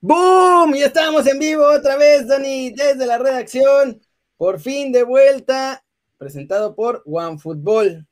[0.00, 0.76] ¡Boom!
[0.76, 4.00] Y estamos en vivo otra vez, Dani, desde la redacción.
[4.36, 5.84] Por fin de vuelta,
[6.16, 8.06] presentado por OneFootball.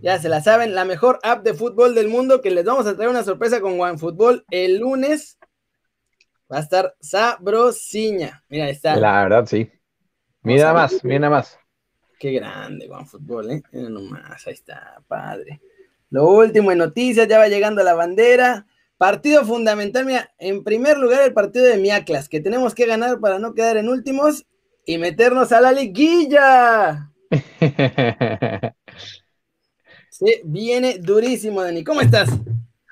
[0.00, 2.94] Ya se la saben, la mejor app de fútbol del mundo, que les vamos a
[2.94, 5.38] traer una sorpresa con OneFootball el lunes.
[6.50, 8.42] Va a estar sabrosiña.
[8.48, 8.96] Mira, ahí está.
[8.96, 9.70] La verdad, sí.
[10.40, 11.58] Mira más, mira más.
[12.18, 13.62] Qué grande OneFootball, ¿eh?
[13.70, 15.60] Mira nomás, ahí está, padre.
[16.08, 18.66] Lo último en noticias, ya va llegando la bandera.
[19.02, 23.40] Partido fundamental, mira, en primer lugar el partido de Miaclas, que tenemos que ganar para
[23.40, 24.46] no quedar en últimos
[24.86, 27.10] y meternos a la liguilla.
[30.08, 31.82] sí, viene durísimo, Dani.
[31.82, 32.30] ¿Cómo estás?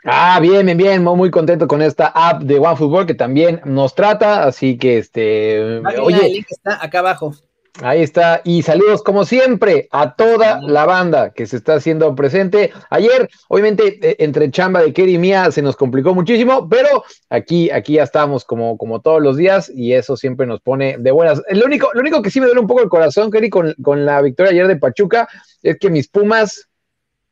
[0.03, 4.43] Ah, bien, bien, bien, muy contento con esta app de OneFootball que también nos trata,
[4.43, 7.37] así que este, oye, el link está acá abajo.
[7.83, 8.43] Ahí está.
[8.45, 12.73] Y saludos, como siempre, a toda la banda que se está haciendo presente.
[12.91, 17.71] Ayer, obviamente, e, entre chamba de Kerry y mía se nos complicó muchísimo, pero aquí,
[17.71, 21.41] aquí ya estamos como, como todos los días y eso siempre nos pone de buenas.
[21.51, 24.05] Lo único, lo único que sí me duele un poco el corazón, Kerry, con, con
[24.05, 25.29] la victoria ayer de Pachuca,
[25.63, 26.69] es que mis Pumas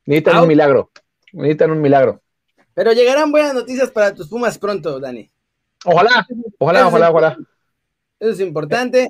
[0.07, 0.91] necesitan un milagro.
[1.33, 2.23] Necesitan un milagro.
[2.75, 5.31] Pero llegarán buenas noticias para tus Pumas pronto, Dani.
[5.85, 6.27] Ojalá,
[6.59, 7.39] ojalá, ojalá, ojalá.
[8.21, 9.09] Eso es importante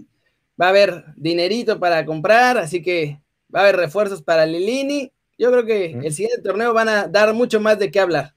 [0.61, 3.21] va a haber dinerito para comprar, así que
[3.55, 5.13] va a haber refuerzos para Lilini.
[5.39, 8.35] Yo creo que el siguiente torneo van a dar mucho más de qué hablar.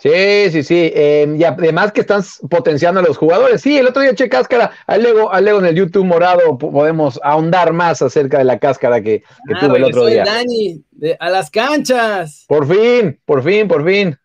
[0.00, 0.92] Sí, sí, sí.
[0.94, 3.60] Em, y además que están potenciando a los jugadores.
[3.60, 4.70] Sí, el otro día eché cáscara.
[4.86, 9.54] Al Lego en el YouTube morado podemos ahondar más acerca de la cáscara que, que
[9.54, 10.24] ah, tuve el otro día.
[10.24, 10.84] Dani,
[11.18, 12.44] a las canchas.
[12.46, 14.16] Por fin, por fin, por fin.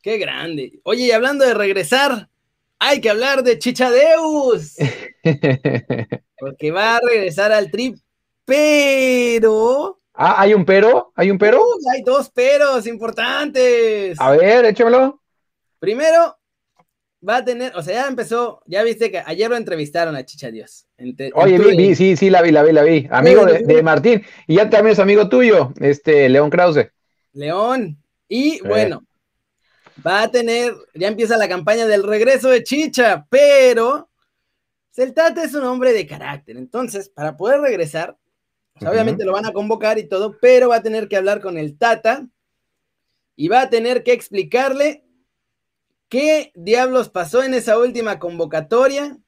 [0.00, 0.78] Qué grande.
[0.84, 2.28] Oye, y hablando de regresar,
[2.78, 4.76] hay que hablar de Chichadeus.
[6.38, 7.96] porque va a regresar al trip,
[8.44, 10.00] pero.
[10.14, 11.12] Ah, ¿hay un pero?
[11.14, 11.62] ¿Hay un pero?
[11.92, 14.18] hay dos peros importantes.
[14.20, 15.20] A ver, échamelo.
[15.78, 16.38] Primero,
[17.26, 20.86] va a tener, o sea, ya empezó, ya viste que ayer lo entrevistaron a Chichadios.
[21.34, 23.06] Oye, vi, sí, sí, la vi, la vi, la vi.
[23.10, 24.22] Amigo de, Martín.
[24.46, 26.90] Y ya también es amigo tuyo, este, León Krause.
[27.32, 27.98] León.
[28.28, 29.04] Y bueno,
[30.04, 34.10] va a tener, ya empieza la campaña del regreso de Chicha, pero
[34.96, 38.16] el Tata es un hombre de carácter, entonces para poder regresar,
[38.80, 41.76] obviamente lo van a convocar y todo, pero va a tener que hablar con el
[41.76, 42.26] Tata
[43.36, 45.04] y va a tener que explicarle
[46.08, 49.18] qué diablos pasó en esa última convocatoria.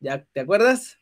[0.00, 0.98] ¿Ya te acuerdas?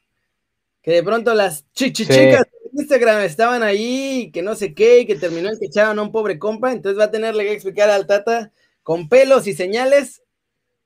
[0.82, 5.16] Que de pronto las chichichicas de Instagram estaban ahí, que no sé qué, y que
[5.16, 8.06] terminó el que echaban a un pobre compa, entonces va a tenerle que explicar al
[8.06, 8.52] Tata
[8.84, 10.22] con pelos y señales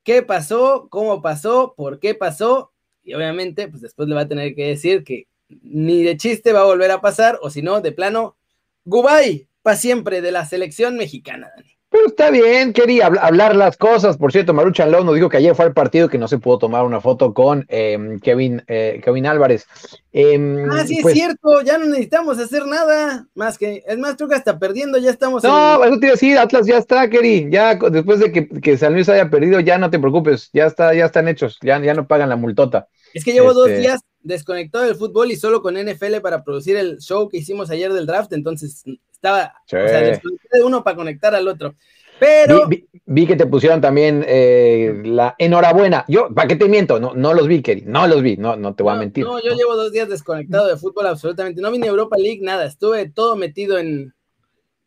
[0.05, 2.73] qué pasó, cómo pasó, por qué pasó,
[3.03, 6.61] y obviamente, pues después le va a tener que decir que ni de chiste va
[6.61, 8.37] a volver a pasar, o si no, de plano,
[8.85, 11.78] Gubay, para siempre de la selección mexicana, Dani.
[11.91, 14.19] Pero está bien, quería hablar las cosas.
[14.19, 16.37] Por cierto, Maruchan Lowe nos dijo que ayer fue al partido y que no se
[16.37, 19.67] pudo tomar una foto con em, Kevin, eh, Kevin Álvarez.
[20.13, 24.17] Em, ah, sí, es pues cierto, ya no necesitamos hacer nada más que, es más,
[24.17, 25.43] creo que hasta perdiendo ya estamos.
[25.43, 28.77] No, eso te iba a decir, Atlas ya está, Keri, ya después de que, que
[28.77, 31.95] San Luis haya perdido, ya no te preocupes, ya está, ya están hechos, ya, ya
[31.95, 32.89] no pagan la multota.
[33.15, 36.77] Es que llevo dos este días desconectado del fútbol y solo con NFL para producir
[36.77, 38.85] el show que hicimos ayer del draft, entonces
[39.19, 40.21] estaba, o sea, de
[40.65, 41.75] uno para conectar al otro.
[42.19, 42.69] Pero.
[43.11, 46.05] Vi, que te pusieron también eh, la enhorabuena.
[46.09, 47.01] Yo, ¿para qué te miento?
[47.01, 47.85] No, no los vi, Kerry.
[47.87, 49.25] No los vi, no, no te voy a mentir.
[49.25, 51.63] No, yo llevo dos días desconectado de fútbol absolutamente.
[51.63, 52.67] No vine a Europa League, nada.
[52.67, 54.15] Estuve todo metido en,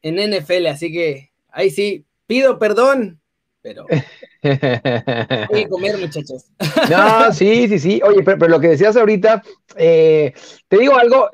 [0.02, 3.20] en NFL, así que ahí sí, pido perdón,
[3.62, 3.86] pero.
[4.44, 6.46] Hay que comer, muchachos.
[6.90, 8.02] No, sí, sí, sí.
[8.04, 9.42] Oye, pero, lo que decías ahorita,
[9.76, 10.34] eh,
[10.68, 11.30] te digo algo,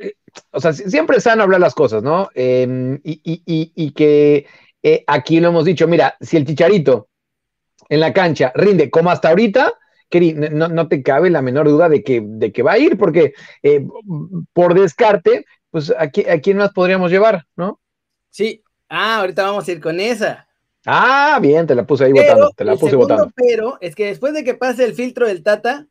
[0.51, 2.29] o sea, siempre es sano hablar las cosas, ¿no?
[2.33, 4.45] Em, y, y, y, que
[4.83, 7.09] eh, aquí lo hemos dicho, mira, si el chicharito
[7.89, 9.73] en la cancha rinde como hasta ahorita,
[10.51, 13.33] no, no te cabe la menor duda de que, de que va a ir, porque
[13.63, 13.85] eh,
[14.53, 17.79] por descarte, pues ¿a, quién más podríamos llevar, no?
[18.29, 20.47] Sí, ah, ahorita vamos a ir con esa.
[20.85, 23.31] Ah, bien, te la puse ahí votando, te la puse votando.
[23.35, 25.87] Pero es que después de que pase el filtro del Tata,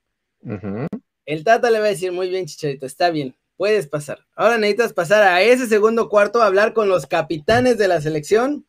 [1.26, 4.26] el Tata le va a decir, muy bien, Chicharito, está bien, puedes pasar.
[4.34, 8.66] Ahora necesitas pasar a ese segundo cuarto a hablar con los capitanes de la selección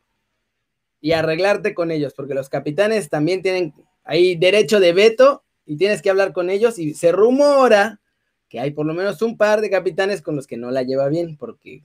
[1.00, 3.74] y arreglarte con ellos, porque los capitanes también tienen
[4.04, 8.00] ahí derecho de veto y tienes que hablar con ellos y se rumora
[8.48, 11.08] que hay por lo menos un par de capitanes con los que no la lleva
[11.08, 11.82] bien, porque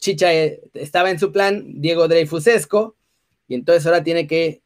[0.00, 2.96] Chicha eh, estaba en su plan, Diego Dreyfusesco,
[3.46, 4.62] y entonces ahora tiene que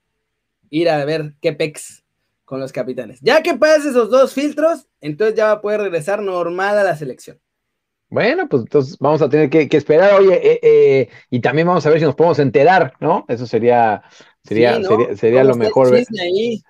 [0.70, 2.05] ir a ver qué pex
[2.44, 3.20] con los capitanes.
[3.20, 6.96] Ya que pase esos dos filtros, entonces ya va a poder regresar normal a la
[6.96, 7.38] selección.
[8.08, 11.91] Bueno, pues entonces vamos a tener que, esperar, oye, eh, eh, y también vamos a
[11.91, 13.25] ver si nos podemos enterar, ¿no?
[13.29, 14.03] Eso sería,
[14.47, 14.81] Sería,
[15.17, 15.94] sería, lo mejor.
[15.94, 16.62] Ahí?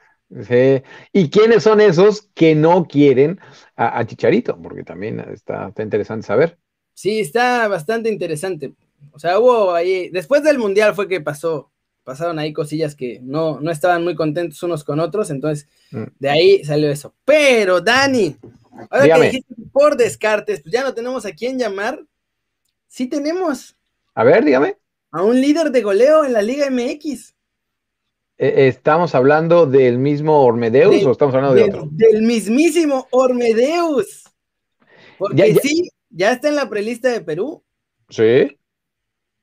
[0.49, 0.83] Sí.
[1.13, 3.39] ¿Y quiénes son esos que no quieren
[3.77, 4.61] a, Chicharito?
[4.61, 6.59] Porque también está, interesante saber.
[6.95, 8.73] Sí, está bastante interesante.
[9.13, 11.71] O sea, hubo ahí, después del Mundial fue que pasó,
[12.03, 16.05] pasaron ahí cosillas que no, no estaban muy contentos unos con otros, entonces mm.
[16.19, 17.15] de ahí salió eso.
[17.25, 18.37] Pero, Dani,
[18.91, 22.05] ahora que dijiste por descartes, pues ya no tenemos a quién llamar.
[22.87, 23.77] Sí tenemos.
[24.15, 24.77] A ver, dígame.
[25.11, 27.35] A un líder de goleo en la Liga MX.
[28.39, 31.89] Eh, ¿Estamos hablando del mismo Ormedeus o estamos hablando de, otro?
[31.91, 34.25] Del mismísimo Ormedeus.
[35.19, 37.65] Porque sí, ya está en la prelista de Perú.
[38.11, 38.59] Sí.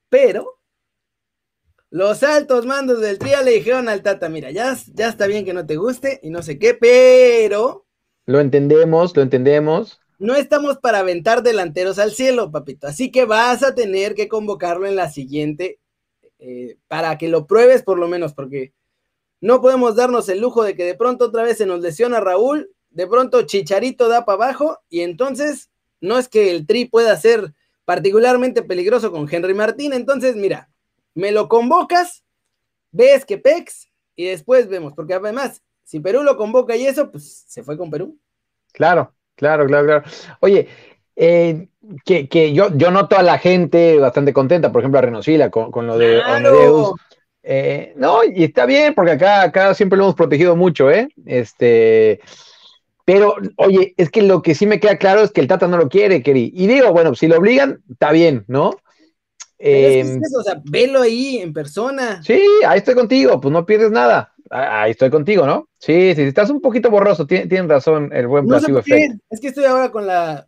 [0.10, 0.60] Pero
[1.90, 5.54] los altos mandos del TRIA le dijeron al Tata, mira, ya, ya está bien que
[5.54, 7.83] no te guste y no sé qué, pero...
[8.26, 10.00] Lo entendemos, lo entendemos.
[10.20, 12.88] No estamos para aventar delanteros al cielo, papito.
[12.88, 15.80] Así que vas a tener que convocarlo en la siguiente
[16.40, 18.74] eh, para que lo pruebes por lo menos, porque
[19.42, 22.72] no podemos darnos el lujo de que de pronto otra vez se nos lesiona Raúl,
[22.90, 27.54] de pronto Chicharito da para abajo y entonces no es que el Tri pueda ser
[27.86, 29.94] particularmente peligroso con Henry Martín.
[29.94, 30.70] Entonces, mira,
[31.14, 32.24] me lo convocas,
[32.92, 37.46] ves que Pex y después vemos, porque además, si Perú lo convoca y eso, pues
[37.48, 38.18] se fue con Perú.
[38.72, 40.04] Claro, claro, claro, claro.
[40.40, 40.68] Oye,
[41.16, 41.68] eh,
[42.06, 45.98] que, yo, yo noto a la gente bastante contenta, por ejemplo, a Renosila con, lo
[45.98, 46.96] de claro.
[47.46, 51.10] Eh, no, y está bien, porque acá, acá siempre lo hemos protegido mucho, ¿eh?
[51.26, 52.22] Este,
[53.06, 55.78] pero, oye, es que lo que sí me queda claro es que el Tata no
[55.78, 56.52] lo quiere, Keri.
[56.56, 58.78] Y digo, bueno, si lo obligan, está bien, ¿no?
[59.60, 62.22] Em, o sea, velo ahí en persona.
[62.24, 64.33] Sí, ahí estoy contigo, pues no pierdes nada.
[64.56, 65.68] Ahí estoy contigo, ¿no?
[65.80, 69.90] Sí, sí, estás un poquito borroso, tienes razón, el buen no Es que estoy ahora
[69.90, 70.48] con la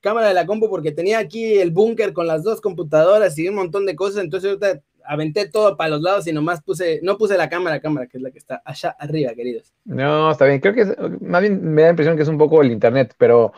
[0.00, 3.56] cámara de la compu porque tenía aquí el búnker con las dos computadoras y un
[3.56, 7.36] montón de cosas, entonces ahorita aventé todo para los lados y nomás puse, no puse
[7.36, 9.74] la cámara, cámara, que es la que está allá arriba, queridos.
[9.84, 10.60] No, está bien.
[10.60, 10.84] Creo que
[11.20, 13.52] más bien me da la impresión que es un poco el internet, pero.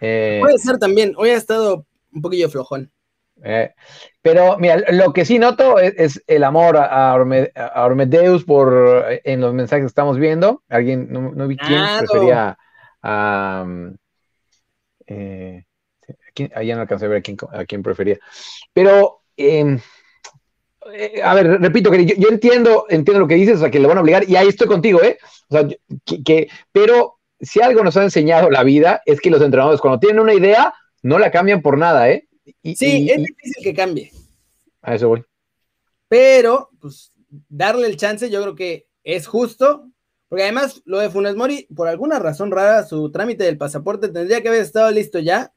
[0.00, 1.14] Eh, Puede ser también.
[1.16, 2.90] Hoy ha estado un poquillo flojón.
[3.42, 3.72] Eh,
[4.20, 9.82] pero mira, lo que sí noto es, el amor a, Ormedeus por en los mensajes
[9.84, 10.62] que estamos viendo.
[10.68, 12.58] Alguien, no, vi quién prefería
[13.02, 13.66] a.
[15.06, 15.64] Eh,
[16.36, 18.18] ya no alcancé a ver a quién, a quién prefería.
[18.72, 19.22] Pero.
[19.36, 19.78] Eh,
[20.92, 23.88] eh, a ver, repito, que yo, entiendo, entiendo lo que dices, o sea, que le
[23.88, 25.18] van a obligar, y ahí estoy contigo, ¿eh?
[25.48, 25.68] O sea,
[26.24, 30.20] que, pero si algo nos ha enseñado la vida es que los entrenadores cuando tienen
[30.20, 32.27] una idea, no la cambian por nada, ¿eh?
[32.62, 34.12] Sí, es difícil que cambie.
[34.82, 35.24] A eso voy.
[36.08, 37.12] Pero, pues,
[37.48, 39.90] darle el chance, yo creo que es justo,
[40.28, 44.42] porque además lo de Funes Mori, por alguna razón rara, su trámite del pasaporte tendría
[44.42, 45.52] que haber estado listo ya,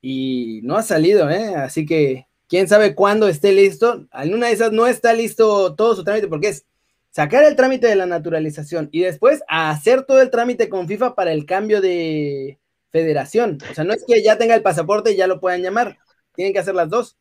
[0.00, 1.54] y no ha salido, ¿eh?
[1.56, 4.06] Así que quién sabe cuándo esté listo.
[4.12, 6.64] En una de esas no está listo todo su trámite porque es
[7.10, 11.32] sacar el trámite de la naturalización y después hacer todo el trámite con FIFA para
[11.32, 12.58] el cambio de
[12.92, 13.58] federación.
[13.70, 15.98] O sea, no es que ya tenga el pasaporte y ya lo puedan llamar.
[16.36, 17.16] Tienen que hacer las dos.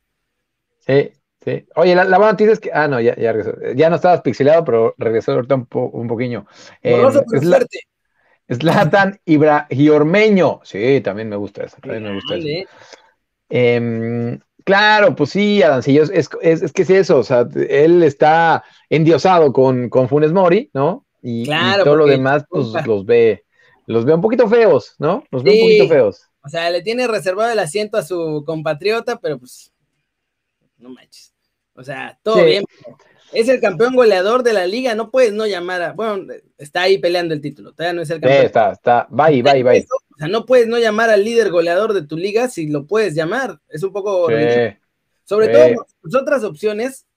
[0.80, 1.12] Sí,
[1.44, 1.66] sí.
[1.76, 2.72] Oye, la, buena noticia es que.
[2.74, 3.58] Ah, no, ya, ya regresó.
[3.76, 6.46] Ya no estabas pixelado, pero regresó ahorita un, po, un poquillo.
[6.84, 7.02] Eh,
[8.48, 10.62] es Zlatan Ibrahiormeño.
[10.64, 11.78] Sí, también me gusta eso.
[11.82, 12.48] También me gusta eso.
[13.50, 19.54] Eh, Claro, pues sí, Adancillo, es, es, que es eso, o sea, él está endiosado
[19.54, 21.06] con, con Funes Mori, ¿no?
[21.22, 21.48] Y,
[21.84, 23.46] todo lo demás, pues los ve,
[23.86, 25.24] los ve un poquito feos, ¿no?
[25.30, 26.30] Los ve un poquito feos.
[26.46, 29.74] O sea, le tiene reservado el asiento a su compatriota, pero pues,
[30.78, 31.34] no manches.
[31.74, 32.64] O sea, todo bien.
[33.34, 37.00] Es el campeón goleador de la liga, no puedes no llamar a, bueno, está ahí
[37.00, 38.42] peleando el título, todavía no es el campeón.
[38.42, 39.54] Sí, está, está, va y va.
[39.54, 43.16] O sea, no puedes no llamar al líder goleador de tu liga si lo puedes
[43.16, 43.60] llamar.
[43.68, 44.28] Es un poco
[45.24, 47.08] Sobre todo, tus otras opciones.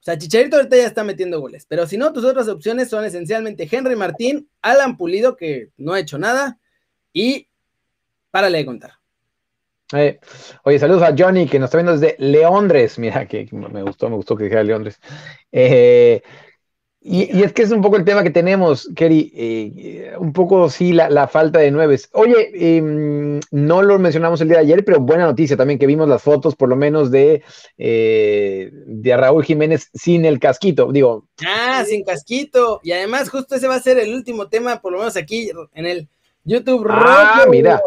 [0.00, 1.66] O sea, Chicharito ahorita ya está metiendo goles.
[1.68, 6.00] Pero si no, tus otras opciones son esencialmente Henry Martín, Alan Pulido, que no ha
[6.00, 6.58] hecho nada,
[7.12, 7.48] y
[8.36, 8.90] párale de contar.
[9.94, 10.20] Eh,
[10.64, 12.98] oye, saludos a Johnny que nos está viendo desde Leondres.
[12.98, 15.00] Mira, que me gustó, me gustó que dijera Leondres.
[15.50, 16.20] Eh,
[17.00, 20.92] y, es que es un poco el tema que tenemos, Kerry, eh, un poco sí
[20.92, 22.10] la, falta de nueves.
[22.12, 26.06] Oye, em, no lo mencionamos el día de ayer, pero buena noticia también que vimos
[26.06, 27.42] las fotos, por lo menos de,
[27.78, 31.26] eh, de Raúl Jiménez sin el casquito, digo.
[31.46, 32.80] Ah, sin casquito.
[32.82, 35.86] Y además justo ese va a ser el último tema, por lo menos aquí en
[35.86, 36.08] el
[36.44, 36.86] YouTube.
[36.90, 37.80] Ah, mira,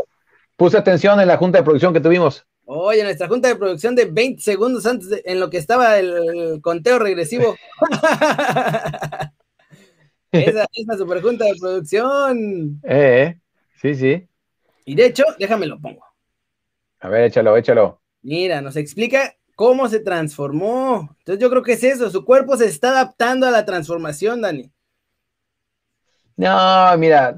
[0.59, 2.45] puse atención en la junta de producción que tuvimos.
[2.65, 6.59] Oye, nuestra junta de producción de 20 segundos antes de, en lo que estaba el,
[6.61, 7.55] conteo regresivo.
[10.31, 12.79] esa es la super junta de producción.
[12.83, 13.39] Eh,
[13.81, 14.27] sí, sí.
[14.83, 16.03] Y de hecho, déjame lo pongo.
[16.99, 18.01] A ver, échalo, échalo.
[18.21, 21.15] Mira, nos explica cómo se transformó.
[21.19, 24.69] Entonces yo creo que es eso, su cuerpo se está adaptando a la transformación, Dani.
[26.39, 27.37] No, mira,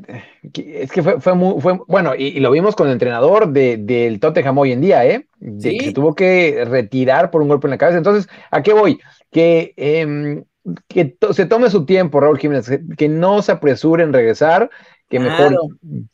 [0.53, 4.73] es que fue, muy, fue bueno, y, lo vimos con el entrenador del Tottenham hoy
[4.73, 5.27] en día, ¿eh?
[5.39, 7.97] De que se tuvo que retirar por un golpe en la cabeza.
[7.97, 8.99] Entonces, ¿a qué voy?
[9.31, 10.43] Que, em,
[10.87, 14.69] que se tome su tiempo, Raúl Jiménez, que, no se apresure en regresar,
[15.09, 15.57] que mejor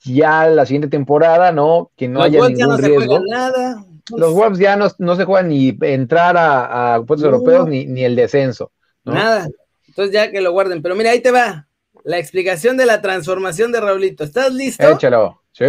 [0.05, 1.91] ya la siguiente temporada, ¿no?
[1.97, 3.19] Que no haya ningún riesgo.
[3.29, 3.83] nada.
[4.15, 8.71] Los Wolves ya no, se juegan ni entrar a, puestos europeos ni, ni, el descenso.
[9.03, 9.49] Nada.
[9.89, 10.81] Entonces ya que lo guarden.
[10.81, 11.66] Pero mira, ahí te va
[12.07, 14.23] la explicación de la transformación de Raulito.
[14.23, 14.89] ¿Estás listo?
[14.89, 15.43] Échalo.
[15.51, 15.65] Sí.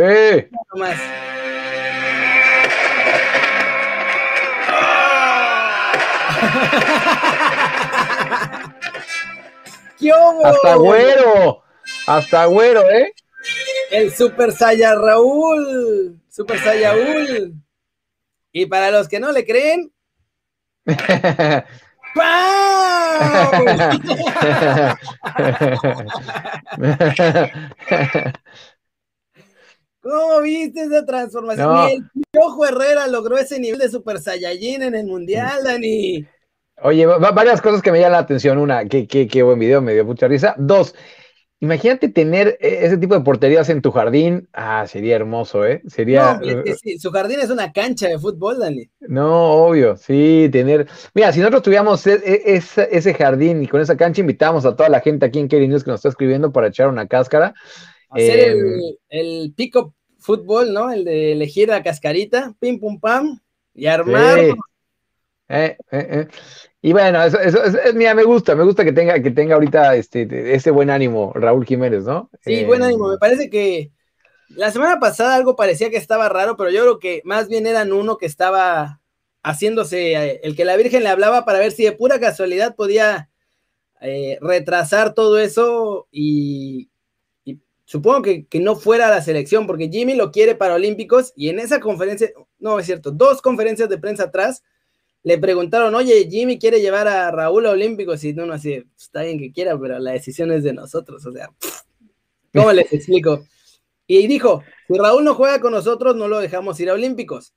[0.76, 0.96] más.
[9.98, 10.12] ¡Qué
[10.44, 11.64] Hasta güero.
[12.06, 13.12] Hasta güero, ¿eh?
[13.90, 16.20] El Super Saya Raúl.
[16.28, 17.54] Super Sayaúl.
[18.52, 19.92] Y para los que no le creen.
[30.00, 31.88] ¿Cómo viste esa transformación?
[31.88, 36.26] el Piojo Herrera logró ese nivel de Super Saiyajin en el Mundial, Dani.
[36.82, 38.58] Oye, varias cosas que me llaman la atención.
[38.58, 40.54] Una, qué, qué buen video, me dio mucha risa.
[40.56, 40.94] Dos,
[41.60, 44.48] Imagínate tener e-, ese tipo de porterías en tu jardín.
[44.52, 45.82] Ah, sería hermoso, ¿eh?
[45.86, 46.40] Sería.
[46.40, 46.62] No,
[46.98, 48.88] su jardín es una cancha de fútbol, Dani.
[49.00, 50.86] No, obvio, sí, tener.
[51.14, 54.88] Mira, si nosotros tuviéramos e-, e-, ese, jardín y con esa cancha, invitamos a toda
[54.88, 57.54] la gente aquí en Kerry News que nos está escribiendo para echar una cáscara.
[58.10, 60.90] Hacer el, em, el pick-up fútbol, ¿no?
[60.90, 63.40] El de elegir la cascarita, pim pum pam,
[63.74, 64.38] y armar.
[65.48, 66.28] Eh, eh, eh.
[66.82, 67.60] Y bueno, eso, eso,
[67.94, 71.66] mira, me gusta, me gusta que tenga, que tenga ahorita este, ese buen ánimo Raúl
[71.66, 72.30] Jiménez, ¿no?
[72.42, 73.08] Sí, buen ánimo.
[73.08, 73.90] Me parece que
[74.50, 77.92] la semana pasada algo parecía que estaba raro, pero yo creo que más bien eran
[77.92, 79.00] uno que estaba
[79.42, 83.30] haciéndose, el que la Virgen le hablaba para ver si de pura casualidad podía
[84.40, 86.90] retrasar todo eso y,
[87.84, 91.58] supongo que, que, no fuera la selección, porque Jimmy lo quiere para Olímpicos y en
[91.58, 94.62] esa conferencia, no es cierto, dos conferencias de prensa atrás
[95.22, 99.22] le preguntaron, oye, Jimmy quiere llevar a Raúl a Olímpicos, y no, no, así, está
[99.22, 101.50] bien que quiera, pero la decisión es de nosotros, o sea,
[102.52, 103.44] ¿cómo les explico?
[104.06, 107.52] Y dijo, si Raúl no juega con nosotros, no lo dejamos ir a Olímpicos.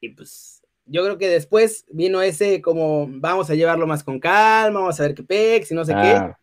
[0.00, 4.80] Y pues yo creo que después vino ese como, vamos a llevarlo más con calma,
[4.80, 6.34] vamos a ver qué pex y no sé qué,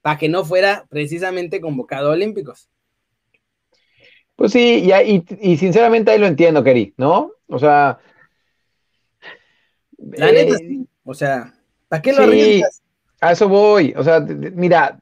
[0.00, 2.70] para que no fuera precisamente convocado a Olímpicos.
[4.36, 7.32] Pues sí, y, y, sinceramente ahí lo entiendo, Keri, ¿no?
[7.46, 7.98] O sea,
[10.16, 11.54] la neta, eh, O sea,
[11.88, 12.82] ¿para qué lo arriesgas?
[13.20, 13.94] A eso voy.
[13.96, 14.98] O sea, mira,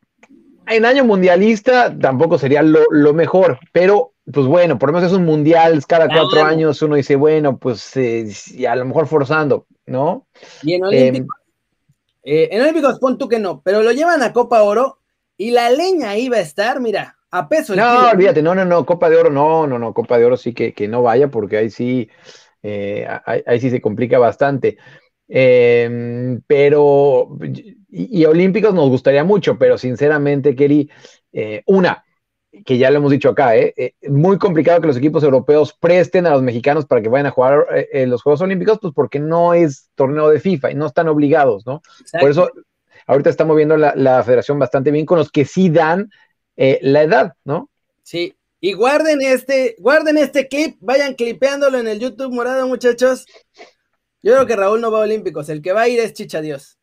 [0.68, 5.24] en año mundialista tampoco sería lo, mejor, pero pues bueno, por lo menos es un
[5.24, 8.30] mundial, cada ah, cuatro años uno dice, bueno, pues eh,
[8.68, 10.26] a lo mejor forzando, ¿no?
[10.62, 11.36] Y en Olímpicos,
[12.22, 14.98] eh, en Olímpicos pon tú que no, pero lo llevan a Copa Oro
[15.36, 17.74] y la leña iba a estar, mira, a peso.
[17.74, 20.52] no, olvídate, no, no, no, Copa de Oro, no, no, no, Copa de Oro sí
[20.52, 22.10] que, que no vaya, porque ahí sí,
[22.62, 24.78] eh, ahí, sí se complica bastante.
[25.28, 27.36] Em, pero,
[27.90, 30.90] y, Olímpicos nos gustaría mucho, pero sinceramente, Kelly,
[31.32, 32.04] eh, una,
[32.64, 36.30] que ya lo hemos dicho acá, eh, muy complicado que los equipos europeos presten a
[36.30, 37.66] los mexicanos para que vayan a jugar
[38.06, 41.82] los Juegos Olímpicos, pues porque no es torneo de FIFA y no están obligados, ¿no?
[42.18, 42.50] Por eso,
[43.06, 46.10] ahorita está moviendo la, la, federación bastante bien con los que sí dan
[46.56, 47.68] la edad, ¿no?
[48.02, 53.26] Sí, y guarden este, guarden este clip, vayan clipeándolo en el YouTube morado, muchachos.
[54.22, 56.40] Yo creo que Raúl no va a Olímpicos, el que va a ir es Chicha
[56.40, 56.78] Dios.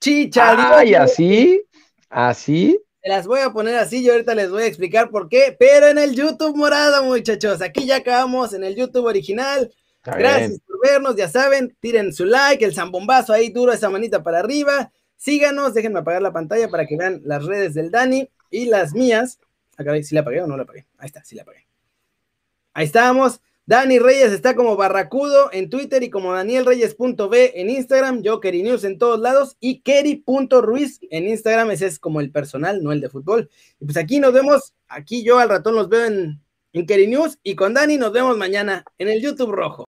[0.00, 0.66] Chicha Dios.
[0.74, 1.62] Ay, así,
[2.08, 2.78] así.
[3.00, 5.86] Se las voy a poner así, yo ahorita les voy a explicar por qué, pero
[5.86, 7.60] en el YouTube morado, muchachos.
[7.60, 9.72] Aquí ya acabamos en el YouTube original.
[10.02, 14.40] Gracias por vernos, ya saben, tiren su like, el zambombazo ahí duro, esa manita para
[14.40, 14.90] arriba.
[15.16, 19.38] Síganos, déjenme apagar la pantalla para que vean las redes del Dani y las mías.
[19.76, 20.86] Acá, ¿sí la apagué o no la apagué?
[20.98, 21.66] Ahí está, sí la apagué.
[22.72, 23.40] Ahí estamos.
[23.66, 28.98] Dani Reyes está como Barracudo en Twitter y como DanielReyes.b en Instagram, yo News en
[28.98, 33.48] todos lados y Keri.ruiz en Instagram, ese es como el personal, no el de fútbol.
[33.80, 36.42] Y pues aquí nos vemos, aquí yo al ratón los veo en,
[36.74, 39.82] en Keri News y con Dani nos vemos mañana en el YouTube rojo.